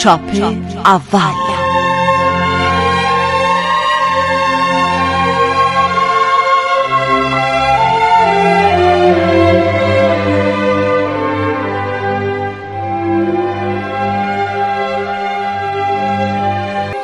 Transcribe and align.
چاپ 0.00 0.20
اول. 0.84 1.20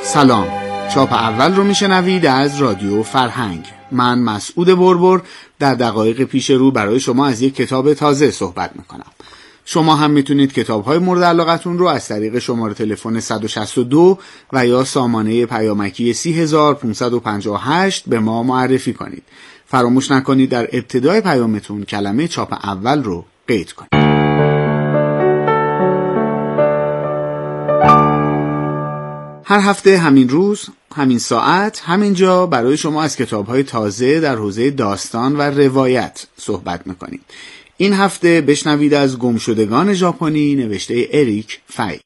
سلام. 0.03 0.49
چاپ 0.95 1.13
اول 1.13 1.55
رو 1.55 1.65
میشنوید 1.65 2.27
از 2.27 2.59
رادیو 2.59 3.03
فرهنگ. 3.03 3.67
من 3.93 4.19
مسعود 4.19 4.69
بربر 4.69 5.23
در 5.59 5.75
دقایق 5.75 6.23
پیش 6.23 6.51
رو 6.51 6.71
برای 6.71 7.01
شما 7.01 7.27
از 7.27 7.43
یک 7.43 7.55
کتاب 7.55 7.95
تازه 7.95 8.31
صحبت 8.31 8.71
می‌کنم. 8.77 9.16
شما 9.69 9.97
هم 9.97 10.11
می‌تونید 10.11 10.53
کتاب 10.53 10.85
های 10.85 10.99
مورد 10.99 11.23
علاقتون 11.23 11.79
رو 11.79 11.87
از 11.87 12.09
طریق 12.09 12.39
شماره 12.39 12.75
تلفن 12.75 13.21
162 13.21 14.19
و 14.53 14.67
یا 14.67 14.85
سامانه 14.85 15.47
پیامکی 15.47 16.13
3558 16.13 18.05
به 18.09 18.19
ما 18.19 18.43
معرفی 18.43 18.93
کنید. 18.93 19.23
فراموش 19.67 20.11
نکنید 20.11 20.51
در 20.51 20.69
ابتدای 20.73 21.21
پیامتون 21.21 21.85
کلمه 21.85 22.29
چاپ 22.29 22.53
اول 22.53 23.03
رو 23.03 23.25
قید 23.49 23.73
کنید. 23.73 23.91
هر 29.45 29.61
هفته 29.61 29.99
همین 29.99 30.29
روز 30.29 30.69
همین 30.95 31.19
ساعت 31.19 31.83
همینجا 31.87 32.47
برای 32.47 32.77
شما 32.77 33.03
از 33.03 33.17
کتاب 33.17 33.47
های 33.47 33.63
تازه 33.63 34.21
در 34.21 34.37
حوزه 34.37 34.71
داستان 34.71 35.37
و 35.37 35.43
روایت 35.43 36.27
صحبت 36.37 36.87
می‌کنیم. 36.87 37.21
این 37.79 37.93
هفته 37.93 38.41
بشنوید 38.41 38.95
از 38.95 39.19
گمشدگان 39.19 39.95
ژاپنی 39.95 40.55
نوشته 40.55 41.09
اریک 41.13 41.61
فای. 41.67 41.99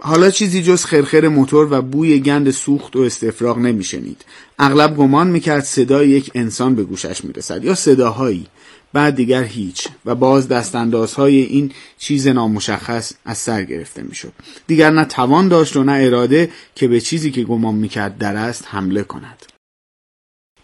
حالا 0.00 0.30
چیزی 0.30 0.62
جز 0.62 0.84
خرخر 0.84 1.28
موتور 1.28 1.68
و 1.70 1.82
بوی 1.82 2.20
گند 2.20 2.50
سوخت 2.50 2.96
و 2.96 3.00
استفراغ 3.00 3.58
نمیشنید. 3.58 4.24
اغلب 4.58 4.96
گمان 4.96 5.26
می‌کرد 5.26 5.64
صدای 5.64 6.08
یک 6.08 6.30
انسان 6.34 6.74
به 6.74 6.84
گوشش 6.84 7.24
می‌رسد 7.24 7.64
یا 7.64 7.74
صداهایی 7.74 8.46
بعد 8.92 9.16
دیگر 9.16 9.42
هیچ 9.42 9.88
و 10.04 10.14
باز 10.14 10.48
دستاندازهای 10.48 11.40
این 11.40 11.72
چیز 11.98 12.28
نامشخص 12.28 13.12
از 13.24 13.38
سر 13.38 13.62
گرفته 13.62 14.02
می‌شد. 14.02 14.32
دیگر 14.66 14.90
نه 14.90 15.04
توان 15.04 15.48
داشت 15.48 15.76
و 15.76 15.84
نه 15.84 15.92
اراده 15.92 16.50
که 16.74 16.88
به 16.88 17.00
چیزی 17.00 17.30
که 17.30 17.42
گمان 17.42 17.74
می‌کرد 17.74 18.18
در 18.18 18.36
است 18.36 18.64
حمله 18.68 19.02
کند. 19.02 19.53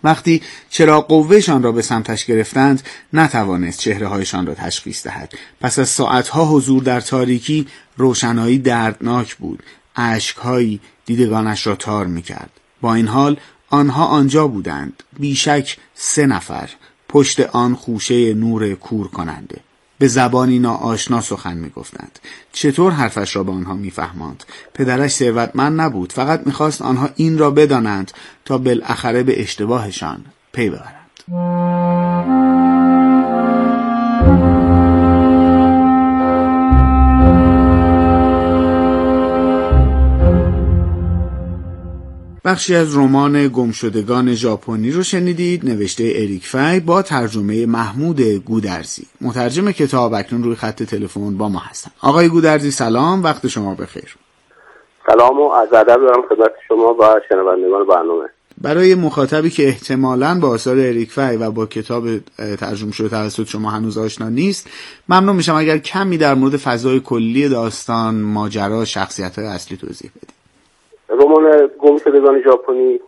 وقتی 0.04 0.42
چرا 0.70 1.00
قوهشان 1.00 1.62
را 1.62 1.72
به 1.72 1.82
سمتش 1.82 2.24
گرفتند 2.24 2.82
نتوانست 3.12 3.78
چهره 3.78 4.08
هایشان 4.08 4.46
را 4.46 4.54
تشخیص 4.54 5.06
دهد. 5.06 5.32
پس 5.60 5.78
از 5.78 5.88
ساعتها 5.88 6.44
حضور 6.44 6.82
در 6.82 7.00
تاریکی 7.00 7.66
روشنایی 7.96 8.58
دردناک 8.58 9.36
بود. 9.36 9.62
اشکهایی 9.96 10.80
دیدگانش 11.06 11.66
را 11.66 11.76
تار 11.76 12.06
می‌کرد. 12.06 12.50
با 12.80 12.94
این 12.94 13.08
حال 13.08 13.36
آنها 13.70 14.06
آنجا 14.06 14.48
بودند. 14.48 15.02
بیشک 15.18 15.76
سه 15.94 16.26
نفر 16.26 16.70
پشت 17.08 17.40
آن 17.40 17.74
خوشه 17.74 18.34
نور 18.34 18.74
کور 18.74 19.08
کننده. 19.08 19.60
به 20.00 20.08
زبانی 20.08 20.58
ناآشنا 20.58 21.20
سخن 21.20 21.56
می‌گفتند. 21.56 22.18
چطور 22.52 22.92
حرفش 22.92 23.36
را 23.36 23.42
به 23.42 23.52
آنها 23.52 23.74
میفهماند؟ 23.74 24.44
پدرش 24.74 25.10
ثروتمند 25.10 25.80
نبود 25.80 26.12
فقط 26.12 26.42
می‌خواست 26.46 26.82
آنها 26.82 27.08
این 27.16 27.38
را 27.38 27.50
بدانند 27.50 28.12
تا 28.44 28.58
بالاخره 28.58 29.22
به 29.22 29.40
اشتباهشان 29.40 30.24
پی 30.52 30.70
ببرند. 30.70 32.59
بخشی 42.50 42.74
از 42.74 42.96
رمان 42.96 43.48
گمشدگان 43.48 44.34
ژاپنی 44.34 44.90
رو 44.90 45.02
شنیدید. 45.02 45.64
نوشته 45.64 46.04
اریک 46.04 46.46
فای 46.46 46.80
با 46.80 47.02
ترجمه 47.02 47.66
محمود 47.66 48.20
گودرزی. 48.20 49.06
مترجم 49.20 49.70
کتاب 49.70 50.14
اکنون 50.14 50.42
روی 50.42 50.54
خط 50.54 50.82
تلفن 50.82 51.36
با 51.36 51.48
ما 51.48 51.58
هستن. 51.58 51.90
آقای 52.02 52.28
گودرزی 52.28 52.70
سلام. 52.70 53.22
وقت 53.22 53.46
شما 53.46 53.74
بخیر. 53.74 54.16
سلام 55.06 55.40
و 55.40 55.50
از 55.50 55.72
ادب 55.72 55.96
دارم 55.96 56.22
خدمت 56.28 56.50
شما 56.68 56.94
و 56.94 57.20
شنوندگان 57.28 57.86
برنامه. 57.86 58.28
برای 58.60 58.94
مخاطبی 58.94 59.50
که 59.50 59.66
احتمالا 59.66 60.38
با 60.40 60.48
آثار 60.48 60.76
اریک 60.78 61.10
فای 61.10 61.36
و 61.36 61.50
با 61.50 61.66
کتاب 61.66 62.04
ترجمه 62.60 62.92
شده 62.92 63.08
توسط 63.08 63.46
شما 63.48 63.70
هنوز 63.70 63.98
آشنا 63.98 64.28
نیست 64.28 64.68
ممنون 65.08 65.36
میشم 65.36 65.54
اگر 65.54 65.78
کمی 65.78 66.18
در 66.18 66.34
مورد 66.34 66.56
فضای 66.56 67.00
کلی 67.00 67.48
داستان 67.48 68.14
ماجرا 68.14 68.84
شخصیت 68.84 69.38
های 69.38 69.48
اصلی 69.48 69.76
توضیح 69.76 70.10
بدید. 70.16 70.39
رمان 71.10 71.70
گم 71.78 71.98
شدگان 71.98 72.42
ژاپنی 72.42 73.00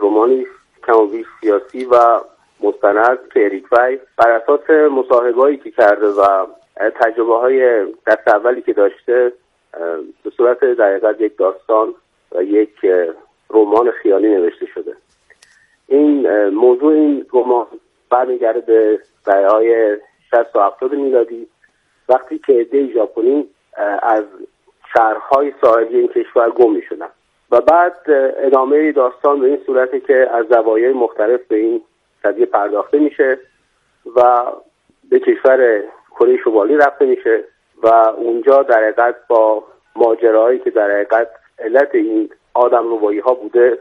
رمانی 0.00 0.46
کمابی 0.86 1.24
سیاسی 1.40 1.84
و 1.84 2.20
مستند 2.60 3.18
که 3.34 3.44
اریک 3.44 3.72
وای 3.72 3.98
بر 4.16 4.30
اساس 4.30 4.70
مصاحبهایی 4.70 5.56
که 5.56 5.70
کرده 5.70 6.06
و 6.06 6.46
تجربه 7.00 7.38
های 7.38 7.86
دست 8.06 8.28
اولی 8.28 8.62
که 8.62 8.72
داشته 8.72 9.32
به 10.24 10.30
صورت 10.36 10.64
دقیقت 10.64 11.20
یک 11.20 11.36
داستان 11.36 11.94
و 12.32 12.42
یک 12.42 12.86
رمان 13.50 13.90
خیالی 13.90 14.28
نوشته 14.28 14.66
شده. 14.66 14.96
این 15.88 16.48
موضوع 16.48 16.92
این 16.92 17.26
رمان 17.32 17.66
برمیگرده 18.10 18.60
به 18.60 19.00
دهه 19.26 19.46
های 19.46 19.96
60 20.30 20.56
و 20.56 20.60
70 20.60 20.92
میلادی. 20.92 21.48
وقتی 22.08 22.38
که 22.38 22.52
عده 22.52 22.92
ژاپنی 22.92 23.48
از 24.02 24.24
شهرهای 24.92 25.52
ساحلی 25.60 25.98
این 25.98 26.08
کشور 26.08 26.50
گم 26.50 26.72
می 26.72 26.82
شدن 26.82 27.08
و 27.50 27.60
بعد 27.60 27.96
ادامه 28.38 28.92
داستان 28.92 29.40
به 29.40 29.46
این 29.46 29.58
صورته 29.66 30.00
که 30.00 30.28
از 30.34 30.46
زوایای 30.50 30.92
مختلف 30.92 31.40
به 31.48 31.56
این 31.56 31.80
قضیه 32.24 32.46
پرداخته 32.46 32.98
میشه 32.98 33.38
و 34.16 34.42
به 35.10 35.20
کشور 35.20 35.82
کره 36.10 36.36
شمالی 36.44 36.76
رفته 36.76 37.04
میشه 37.06 37.44
و 37.82 37.86
اونجا 38.16 38.62
در 38.62 38.82
حقیقت 38.82 39.14
با 39.28 39.64
ماجراهایی 39.96 40.58
که 40.58 40.70
در 40.70 40.90
حقیقت 40.90 41.28
علت 41.58 41.94
این 41.94 42.30
آدم 42.54 42.88
روایی 42.88 43.18
ها 43.18 43.34
بوده 43.34 43.78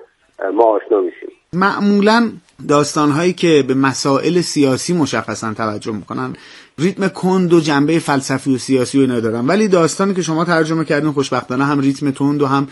ما 0.54 0.64
آشنا 0.64 1.02
میشیم. 1.02 1.30
معمولا 1.54 2.32
داستان 2.70 3.10
هایی 3.10 3.34
که 3.34 3.64
به 3.68 3.74
مسائل 3.74 4.42
سیاسی 4.42 4.94
مشخصا 4.94 5.54
توجه 5.54 5.92
می‌کنن 5.92 6.34
ریتم 6.80 7.08
کند 7.08 7.54
و 7.54 7.60
جنبه 7.60 8.00
فلسفی 8.00 8.56
و 8.56 8.58
سیاسی 8.58 9.04
و 9.04 9.12
ندارن 9.12 9.48
ولی 9.48 9.68
داستانی 9.68 10.14
که 10.14 10.22
شما 10.22 10.46
ترجمه 10.46 10.86
کردین 10.86 11.12
خوشبختانه 11.12 11.66
هم 11.66 11.80
ریتم 11.80 12.12
تند 12.12 12.42
و 12.42 12.46
هم 12.46 12.68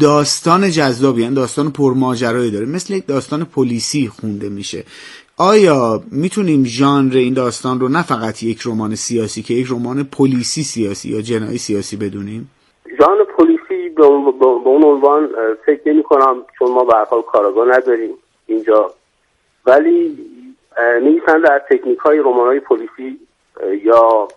داستان 0.00 0.70
جذابی 0.70 1.22
یعنی 1.22 1.34
داستان 1.34 1.70
پرماجرایی 1.70 2.50
داره. 2.50 2.66
مثل 2.66 2.94
یک 2.94 3.06
داستان 3.06 3.44
پلیسی 3.44 4.08
خونده 4.08 4.48
میشه. 4.48 4.84
آیا 5.38 6.02
می‌تونیم 6.10 6.64
ژانر 6.64 7.16
این 7.16 7.34
داستان 7.34 7.80
رو 7.80 7.88
نه 7.88 8.02
فقط 8.02 8.42
یک 8.42 8.62
رمان 8.66 8.94
سیاسی 8.94 9.42
که 9.42 9.54
یک 9.54 9.66
رمان 9.70 10.04
پلیسی 10.04 10.62
سیاسی 10.62 11.08
یا 11.08 11.20
جنایی 11.20 11.58
سیاسی 11.58 11.96
بدونیم؟ 11.96 12.50
ژانر 12.98 13.24
پلیسی 13.38 13.88
به 13.88 14.06
اون 14.06 14.84
عنوان 14.84 15.28
فکر 15.66 15.80
نمی 15.86 16.02
کنم 16.02 16.36
چون 16.58 16.70
ما 16.70 16.84
به 16.84 16.92
حال 17.10 17.22
کاراگاه 17.22 17.68
نداریم 17.68 18.10
اینجا. 18.46 18.90
ولی 19.66 20.18
نویسنده 20.78 21.52
از 21.52 21.60
تکنیک 21.70 21.98
های 21.98 22.18
رمان 22.18 22.46
های 22.46 22.60
پلیسی 22.60 23.20
یا 23.82 24.28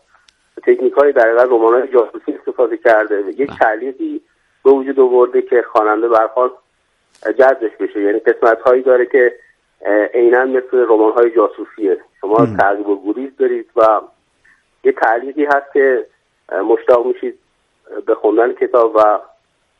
تکنیک 0.64 0.94
های 0.94 1.12
در 1.12 1.26
رمان 1.26 1.74
های 1.74 1.88
جاسوسی 1.88 2.32
استفاده 2.32 2.78
کرده. 2.78 3.24
یک 3.38 3.52
تعلیقی 3.60 4.22
به 4.64 4.72
وجود 4.72 5.00
آورده 5.00 5.42
که 5.42 5.62
خواننده 5.72 6.08
به 6.08 6.18
حال 6.36 6.52
جذبش 7.40 7.72
بشه. 7.80 8.02
یعنی 8.02 8.20
قسمت 8.20 8.62
هایی 8.62 8.82
داره 8.82 9.06
که 9.06 9.36
عینا 10.14 10.46
مثل 10.46 10.86
رمان 10.90 11.14
های 11.14 11.32
جاسوسیه. 11.32 11.98
شما 12.22 12.46
تعقیب 12.60 12.88
و 12.88 13.14
گریز 13.14 13.32
دارید 13.38 13.70
و 13.76 14.02
یه 14.84 14.92
تعلیقی 14.92 15.46
هست 15.46 15.74
که 15.74 16.06
مشتاق 16.70 17.06
میشید 17.06 17.40
به 18.06 18.16
خوندن 18.16 18.54
کتاب 18.54 18.96
و 18.96 19.20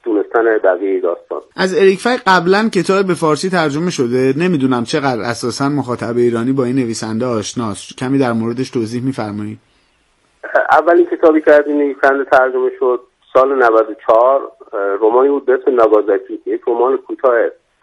دونستن 0.06 0.58
بقیه 0.64 1.00
داستان. 1.00 1.42
از 1.56 1.78
اریک 1.82 2.00
فای 2.00 2.18
قبلا 2.28 2.70
کتاب 2.74 3.08
به 3.08 3.14
فارسی 3.14 3.50
ترجمه 3.50 3.92
شده. 3.92 4.34
نمی‌دونم 4.38 4.84
چقدر 4.84 5.22
اساسا 5.22 5.70
مخاطب 5.70 6.18
ایرانی 6.18 6.52
با 6.52 6.64
این 6.64 6.76
نویسنده 6.76 7.26
آشناست. 7.26 7.98
کمی 7.98 8.18
در 8.18 8.34
موردش 8.34 8.70
توضیح 8.70 9.04
میفرمایید. 9.04 9.58
اولین 10.72 11.06
کتابی 11.06 11.42
که 11.42 11.52
از 11.52 11.64
این 11.68 11.78
نویسنده 11.78 12.26
ترجمه 12.32 12.72
شد 12.80 13.00
سال 13.34 13.56
94 13.64 14.52
رمانی 15.02 15.30
بود 15.30 15.46
به 15.46 15.54
اسم 15.54 15.76
ناگازاکی 15.76 16.40
یک 16.46 16.62
رمان 16.68 16.98
کوتاه 16.98 17.34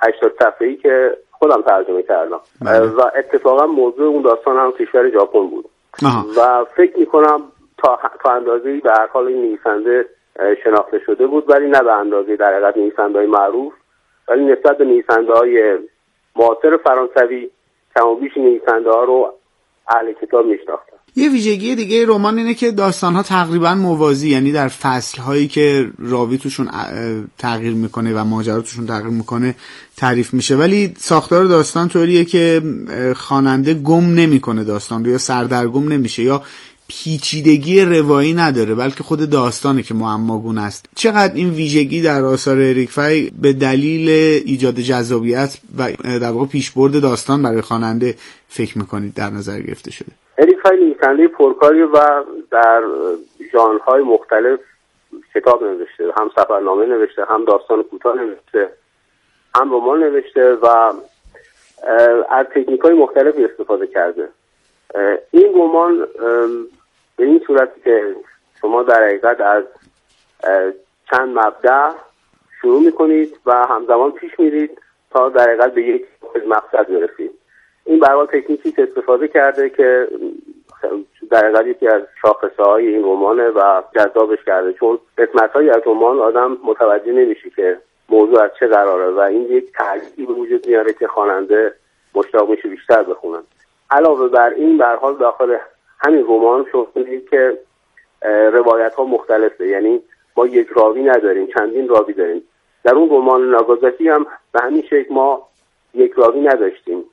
80 0.01 0.33
صفحه‌ای 0.43 0.77
که 0.77 1.11
خودم 1.31 1.63
ترجمه 1.63 2.03
کردم. 2.03 2.41
بله. 2.63 2.81
و 2.81 3.03
اتفاقا 3.19 3.67
موضوع 3.67 4.07
اون 4.07 4.23
داستان 4.23 4.57
هم 4.57 4.73
کشور 4.73 5.11
ژاپن 5.11 5.47
بود. 5.47 5.65
آها. 6.05 6.27
و 6.37 6.65
فکر 6.77 6.99
می‌کنم 6.99 7.41
تا 7.79 7.99
تا 8.25 8.31
اندازه‌ای 8.33 8.81
به 8.81 8.91
هر 8.91 9.07
حال 9.13 9.27
این 9.27 9.43
نویسنده 9.43 10.07
شناخته 10.65 11.01
شده 11.07 11.27
بود 11.27 11.51
ولی 11.51 11.67
نه 11.67 11.81
به 11.81 11.93
اندازه 11.93 12.37
در 12.37 12.53
حقیقت 12.53 12.77
نویسنده 12.77 13.19
های 13.19 13.27
معروف 13.27 13.73
ولی 14.29 14.45
نسبت 14.45 14.79
به 14.79 14.85
نویسنده 14.85 15.33
های 15.33 15.79
معاصر 16.37 16.77
فرانسوی 16.85 17.51
کم 17.97 18.09
و 18.09 18.15
بیش 18.15 18.37
نویسنده 18.37 18.91
ها 18.91 19.05
رو 19.05 19.35
اهل 19.89 20.13
کتاب 20.13 20.47
میشناختن. 20.47 20.97
یه 21.17 21.31
ویژگی 21.31 21.75
دیگه 21.75 22.07
رمان 22.07 22.39
اینه 22.39 22.55
که 22.55 22.71
داستان 22.71 23.15
ها 23.15 23.23
تقریبا 23.23 23.75
موازی 23.75 24.31
یعنی 24.31 24.53
در 24.53 24.69
فصل 24.69 25.23
هایی 25.23 25.49
که 25.49 25.87
راوی 25.99 26.39
توشون 26.39 26.69
تغییر 27.39 27.75
می‌کنه 27.75 28.15
و 28.15 28.25
ماجرا 28.25 28.61
توشون 28.61 28.87
تغییر 28.87 29.13
می‌کنه 29.13 29.55
تعریف 29.97 30.35
میشه. 30.35 30.57
ولی 30.57 30.95
ساختار 30.97 31.45
داستان 31.45 31.89
طوریه 31.89 32.25
که 32.25 32.61
خواننده 33.17 33.75
گم 33.75 34.15
نمی‌کنه 34.15 34.65
داستان 34.65 35.05
رو 35.05 35.11
یا 35.11 35.19
سردرگم 35.19 35.89
نمیشه 35.89 36.23
یا 36.23 36.43
پیچیدگی 36.93 37.85
روایی 37.85 38.35
نداره 38.35 38.75
بلکه 38.75 39.03
خود 39.03 39.31
داستانه 39.31 39.83
که 39.83 39.95
معماگون 39.95 40.59
است. 40.59 40.87
چقدر 40.97 41.35
این 41.35 41.51
ویژگی 41.51 42.03
در 42.03 42.25
آثار 42.25 42.57
اریک 42.57 42.91
فای 42.91 43.31
به 43.43 43.53
دلیل 43.53 44.09
ایجاد 44.47 44.75
جذابیت 44.75 45.59
و 45.79 45.89
در 46.21 46.31
واقع 46.33 46.47
پیشبرد 46.47 47.03
داستان 47.03 47.43
برای 47.43 47.61
خواننده 47.61 48.15
فکر 48.49 48.79
می‌کنید 48.79 49.15
در 49.15 49.31
نظر 49.31 49.61
گرفته 49.61 49.91
شده؟ 49.91 50.13
اریک 50.39 50.59
فای 50.63 50.77
نویسنده 50.77 51.29
پرکاری 51.29 51.83
و 51.83 52.25
در 52.51 52.83
ژانرهای 53.53 54.03
مختلف 54.03 54.61
کتاب 55.35 55.65
نوشته 55.65 56.05
هم 56.17 56.31
سفرنامه 56.37 56.87
نوشته 56.87 57.25
هم 57.25 57.45
داستان 57.45 57.83
کوتاه 57.83 58.17
نوشته 58.17 58.73
هم 59.55 59.75
رمان 59.75 60.01
نوشته 60.01 60.55
و 60.55 60.67
از 62.31 62.47
تکنیک 62.55 62.81
های 62.81 62.95
مختلفی 62.95 63.45
استفاده 63.45 63.87
کرده. 63.87 64.29
این 65.31 65.53
رمان 65.55 66.07
به 67.17 67.25
این 67.25 67.43
صورتی 67.47 67.81
که 67.81 68.17
شما 68.61 68.83
در 68.83 69.05
حقیقت 69.05 69.41
از 69.41 69.65
چند 71.11 71.39
مبدع 71.39 71.91
شروع 72.61 72.83
می‌کنید 72.83 73.39
و 73.47 73.67
همزمان 73.67 74.13
پیش 74.13 74.41
میرید 74.41 74.79
تا 75.11 75.29
در 75.29 75.43
حقیقت 75.43 75.75
به 75.75 75.83
یک 75.83 76.07
مقصد 76.47 76.87
برسید. 76.89 77.31
این 77.85 77.99
برای 77.99 78.27
تکنیکی 78.27 78.73
که 78.73 78.83
استفاده 78.83 79.29
کرده 79.29 79.71
که 79.71 80.09
در 81.31 81.45
حقیقت 81.45 81.67
یکی 81.67 81.89
از 81.89 82.03
شاخصه 82.23 82.63
های 82.63 82.87
این 82.87 83.05
رمانه 83.05 83.49
و 83.49 83.83
جذابش 83.95 84.45
کرده. 84.47 84.73
چون 84.73 84.99
قسمت 85.19 85.51
های 85.53 85.71
از 85.71 85.83
رمان 85.87 86.19
آدم 86.19 86.59
متوجه 86.65 87.13
نمیشه 87.13 87.51
که 87.51 87.79
موضوع 88.09 88.43
از 88.43 88.51
چه 88.61 88.67
قراره 88.67 89.11
و 89.11 89.21
این 89.21 89.43
یک 89.43 89.73
تحلیلی 89.73 90.27
به 90.27 90.33
وجود 90.33 90.67
میاره 90.67 90.93
که 90.93 91.07
خواننده 91.07 91.75
مشتاق 92.15 92.51
میشه 92.51 92.69
بیشتر 92.69 93.03
بخونن. 93.03 93.43
علاوه 93.91 94.29
بر 94.29 94.51
این 94.51 94.79
به 94.79 94.87
حال 94.87 95.17
داخل 95.17 95.57
همین 96.07 96.25
رمان 96.25 96.67
شما 96.73 96.87
که 97.31 97.59
روایت 98.53 98.95
ها 98.95 99.05
مختلفه. 99.05 99.69
یعنی 99.69 100.01
ما 100.37 100.47
یک 100.47 100.69
راوی 100.77 101.03
نداریم 101.03 101.47
چندین 101.55 101.89
راوی 101.89 102.13
داریم. 102.13 102.43
در 102.85 102.95
اون 102.95 103.09
رمان 103.11 103.51
ناگازاکی 103.51 104.09
هم 104.09 104.27
به 104.53 104.61
همین 104.63 104.83
شکل 104.83 105.15
ما 105.15 105.49
یک 105.95 106.13
راوی 106.17 106.41
نداشتیم. 106.41 107.05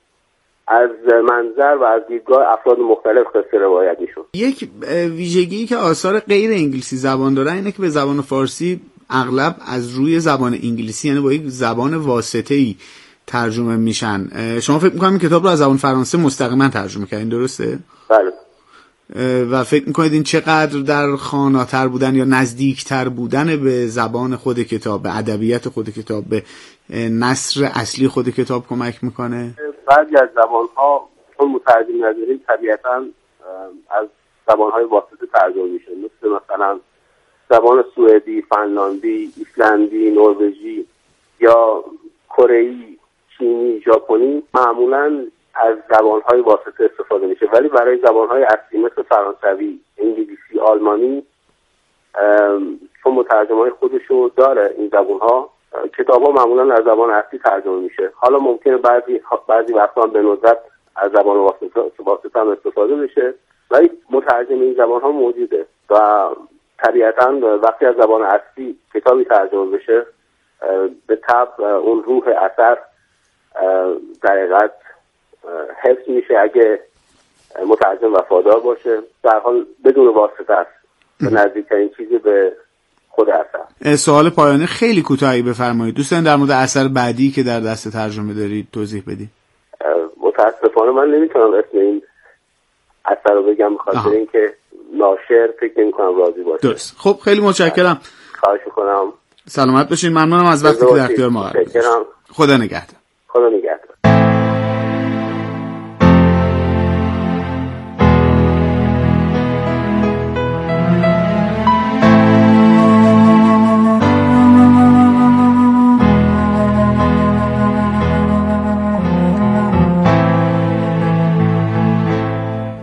از 0.68 0.90
منظر 1.24 1.76
و 1.80 1.84
از 1.84 2.02
دیدگاه 2.08 2.52
افراد 2.52 2.78
مختلف 2.78 3.26
قصه 3.34 3.58
روایت 3.58 3.96
میشون 4.00 4.24
یک 4.34 4.68
ویژگی 5.16 5.66
که 5.66 5.76
آثار 5.76 6.20
غیر 6.20 6.50
انگلیسی 6.50 6.96
زبان 6.96 7.34
دارن 7.34 7.52
اینه 7.52 7.72
که 7.72 7.82
به 7.82 7.88
زبان 7.88 8.20
فارسی 8.20 8.80
اغلب 9.10 9.56
از 9.66 9.94
روی 9.94 10.20
زبان 10.20 10.52
انگلیسی 10.52 11.08
یعنی 11.08 11.20
با 11.20 11.32
یک 11.32 11.42
زبان 11.44 11.94
واسطه 11.94 12.54
ای 12.54 12.76
ترجمه 13.26 13.76
میشن. 13.76 14.28
شما 14.60 14.78
فکر 14.78 14.92
می‌کنم 14.92 15.10
این 15.10 15.18
کتاب 15.18 15.42
رو 15.42 15.48
از 15.48 15.58
زبان 15.58 15.76
فرانسه 15.76 16.18
مستقیما 16.18 16.68
ترجمه 16.68 17.06
کردین 17.06 17.28
درسته؟ 17.28 17.78
بله. 18.08 18.32
و 19.50 19.64
فکر 19.64 19.86
می‌کنید 19.86 20.12
این 20.12 20.22
چقدر 20.22 20.80
در 20.80 21.16
خاناتر 21.16 21.88
بودن 21.88 22.14
یا 22.14 22.24
نزدیکتر 22.24 23.08
بودن 23.08 23.56
به 23.64 23.86
زبان 23.86 24.36
خود 24.36 24.58
کتاب 24.58 25.02
به 25.02 25.18
ادبیت 25.18 25.68
خود 25.68 25.90
کتاب 25.90 26.24
به 26.24 26.42
نصر 27.10 27.64
اصلی 27.64 28.08
خود 28.08 28.28
کتاب 28.28 28.66
کمک 28.68 29.04
می‌کنه؟ 29.04 29.54
بعضی 29.86 30.16
از 30.16 30.28
زبان 30.34 30.66
ها 30.76 31.08
چون 31.36 31.50
مترجم 31.50 32.04
نداریم 32.04 32.40
طبیعتا 32.46 33.04
از 33.90 34.08
زبان 34.48 34.72
های 34.72 34.84
واسطه 34.84 35.26
ترجمه 35.32 35.64
میشه. 35.64 35.90
مثل 35.90 36.34
مثلا 36.34 36.80
زبان 37.50 37.84
سوئدی، 37.94 38.42
فنلاندی، 38.42 39.32
ایسلندی، 39.36 40.10
نروژی 40.10 40.86
یا 41.40 41.84
کره 42.36 42.74
چینی، 43.38 43.80
ژاپنی 43.80 44.42
معمولا 44.54 45.26
از 45.60 45.76
زبانهای 45.90 46.40
واسطه 46.40 46.84
استفاده 46.84 47.26
میشه. 47.26 47.46
ولی 47.52 47.68
برای 47.68 47.98
زبانهای 47.98 48.42
اصلی 48.42 48.78
مثل 48.78 49.02
فرانسوی 49.02 49.80
انگلیسی 49.98 50.60
آلمانی 50.62 51.26
چون 53.02 53.14
مترجم 53.14 53.58
های 53.58 53.70
خودشو 53.70 54.30
داره 54.36 54.74
این 54.78 54.88
زبانها 54.88 55.50
کتاب 55.98 56.22
ها 56.22 56.32
معمولا 56.32 56.74
از 56.74 56.84
زبان 56.84 57.10
اصلی 57.10 57.38
ترجمه 57.38 57.80
میشه. 57.80 58.12
حالا 58.14 58.38
ممکنه 58.38 58.76
بعضی 58.76 59.20
بعضی 59.48 59.72
وقتا 59.72 60.06
به 60.06 60.22
ندرت 60.22 60.58
از 60.96 61.12
زبان 61.12 61.36
واسطه 61.98 62.40
هم 62.40 62.48
استفاده 62.48 62.96
بشه. 62.96 63.34
ولی 63.70 63.90
مترجم 64.10 64.60
این 64.60 64.74
زبان 64.74 65.00
ها 65.00 65.10
موجوده 65.10 65.66
و 65.90 66.28
طبیعتا 66.78 67.58
وقتی 67.62 67.86
از 67.86 67.94
زبان 67.96 68.22
اصلی 68.22 68.78
کتابی 68.94 69.24
ترجمه 69.24 69.66
بشه 69.66 70.06
به 71.06 71.16
طب 71.16 71.60
اون 71.60 72.02
روح 72.02 72.28
اثر 72.28 72.78
در 74.22 74.36
حفظ 75.82 76.08
میشه 76.08 76.34
اگه 76.42 76.80
مترجم 77.66 78.14
وفادار 78.14 78.60
باشه. 78.60 78.98
در 79.22 79.38
حال 79.44 79.66
بدون 79.84 80.14
واسطه 80.14 80.52
است. 80.52 80.70
به 81.20 81.30
نزدیکترین 81.30 81.90
چیزی 81.96 82.18
به 82.18 82.52
خود 83.08 83.28
اثر. 83.30 83.96
سوال 83.96 84.30
پایانی 84.30 84.66
خیلی 84.66 85.02
کوتاهی 85.02 85.42
بفرمایید. 85.42 85.94
دوستان 85.94 86.24
در 86.24 86.36
مورد 86.36 86.50
اثر 86.50 86.88
بعدی 86.88 87.30
که 87.30 87.42
در 87.42 87.60
دست 87.60 87.92
ترجمه 87.92 88.34
دارید 88.34 88.68
توضیح 88.72 89.02
بدید 89.06 89.28
متاسفانه 90.22 90.90
من 90.90 91.08
نمی‌تونم 91.08 91.54
اسم 91.54 91.78
این 91.78 92.02
اثر 93.04 93.34
رو 93.34 93.42
بگم. 93.42 93.74
بخاطر 93.74 94.08
اینکه 94.08 94.54
ناشر 94.94 95.48
فکر 95.60 95.80
نمی 95.80 95.92
کنم 95.92 96.18
راضی 96.18 96.42
باشه. 96.42 96.68
درست. 96.68 96.96
خب 96.98 97.18
خیلی 97.24 97.40
متشکرم. 97.40 98.00
خواهش 98.40 98.60
می‌کنم. 98.66 99.12
سلامت 99.46 99.88
باشین. 99.88 100.12
ممنونم 100.12 100.46
از 100.46 100.64
وقتی 100.64 100.86
که 100.86 100.94
در 100.94 101.04
اختیار 101.04 101.28
ما 101.28 101.42
قرار 101.42 102.06
خدا 102.32 102.56
نگهدار. 102.56 102.96
خدا 103.28 103.48
نگهدار. 103.48 103.89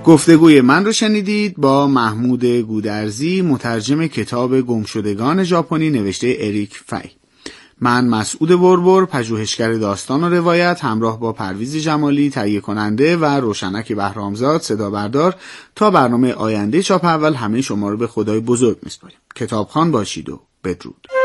گفتگوی 0.07 0.61
من 0.61 0.85
رو 0.85 0.91
شنیدید 0.91 1.57
با 1.57 1.87
محمود 1.87 2.45
گودرزی 2.45 3.41
مترجم 3.41 4.07
کتاب 4.07 4.61
گمشدگان 4.61 5.43
ژاپنی 5.43 5.89
نوشته 5.89 6.35
اریک 6.39 6.79
فای 6.85 7.09
من 7.81 8.07
مسعود 8.07 8.49
بربر 8.49 9.05
پژوهشگر 9.05 9.73
داستان 9.73 10.23
و 10.23 10.29
روایت 10.29 10.83
همراه 10.83 11.19
با 11.19 11.33
پرویز 11.33 11.75
جمالی 11.75 12.29
تهیه 12.29 12.59
کننده 12.59 13.17
و 13.17 13.25
روشنک 13.25 13.93
بهرامزاد 13.93 14.61
صدا 14.61 14.89
بردار 14.89 15.35
تا 15.75 15.91
برنامه 15.91 16.33
آینده 16.33 16.83
چاپ 16.83 17.05
اول 17.05 17.33
همه 17.33 17.61
شما 17.61 17.89
رو 17.89 17.97
به 17.97 18.07
خدای 18.07 18.39
بزرگ 18.39 18.77
میسپاریم. 18.83 19.17
کتابخان 19.35 19.91
باشید 19.91 20.29
و 20.29 20.41
بدرود. 20.63 21.16